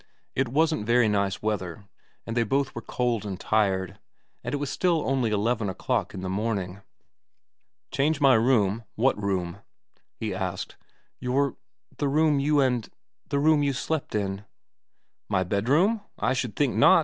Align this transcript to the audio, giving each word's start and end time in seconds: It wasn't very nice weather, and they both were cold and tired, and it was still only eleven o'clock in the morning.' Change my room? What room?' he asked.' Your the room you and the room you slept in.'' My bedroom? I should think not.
It 0.33 0.47
wasn't 0.47 0.87
very 0.87 1.07
nice 1.07 1.43
weather, 1.43 1.85
and 2.25 2.35
they 2.35 2.41
both 2.41 2.73
were 2.73 2.81
cold 2.81 3.23
and 3.23 3.39
tired, 3.39 3.99
and 4.43 4.51
it 4.51 4.57
was 4.57 4.71
still 4.71 5.07
only 5.07 5.29
eleven 5.29 5.69
o'clock 5.69 6.15
in 6.15 6.21
the 6.21 6.27
morning.' 6.27 6.81
Change 7.91 8.19
my 8.19 8.33
room? 8.33 8.83
What 8.95 9.21
room?' 9.21 9.59
he 10.19 10.33
asked.' 10.33 10.75
Your 11.19 11.55
the 11.97 12.07
room 12.07 12.39
you 12.39 12.59
and 12.61 12.89
the 13.29 13.37
room 13.37 13.61
you 13.61 13.73
slept 13.73 14.15
in.'' 14.15 14.43
My 15.29 15.43
bedroom? 15.43 16.01
I 16.17 16.33
should 16.33 16.55
think 16.55 16.75
not. 16.75 16.99